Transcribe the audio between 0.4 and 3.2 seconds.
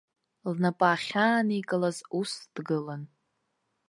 Лнапы ахьааникылаз ус дгылан.